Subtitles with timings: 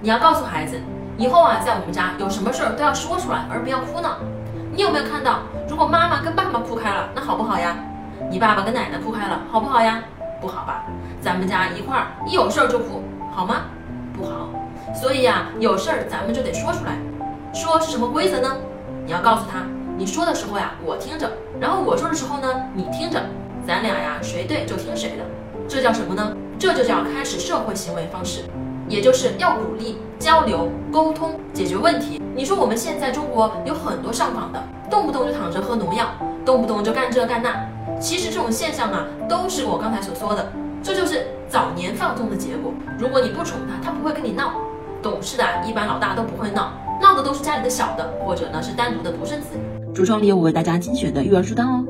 [0.00, 0.78] 你要告诉孩子，
[1.16, 4.18] 以后啊，在我们家有什么事儿都要说出来，而不要哭闹。
[4.72, 7.76] 你有没有看到，如果妈妈跟爸爸哭开了，那好不好呀？
[8.30, 10.02] 你爸爸跟奶奶哭开了，好不好呀？
[10.40, 10.84] 不好吧？
[11.20, 13.02] 咱们家一块儿一有事儿就哭，
[13.32, 13.62] 好吗？
[14.12, 14.50] 不好。
[14.94, 16.92] 所以呀，有事儿咱们就得说出来。
[17.54, 18.56] 说是什么规则呢？
[19.06, 19.60] 你要告诉他，
[19.96, 21.28] 你说的时候呀，我听着；
[21.60, 23.20] 然后我说的时候呢，你听着。
[23.66, 25.24] 咱俩呀，谁对就听谁的。
[25.66, 26.36] 这叫什么呢？
[26.58, 28.44] 这就叫开始社会行为方式，
[28.88, 32.20] 也就是要鼓励交流、沟通、解决问题。
[32.34, 36.08] 你说我们现在中国有很多上访的，动不动就躺着喝农药，
[36.44, 37.54] 动不动就干这干那。
[38.00, 40.52] 其实这种现象啊，都是我刚才所说的，
[40.82, 42.72] 这就是早年放纵的结果。
[42.98, 44.54] 如果你不宠他，他不会跟你闹。
[45.02, 49.94] 懂事的一般老大都不会闹，闹的都是家里的小的，或者呢是单独的独生子女。
[49.94, 51.84] 橱窗里有我为大家精选的育儿书单哦。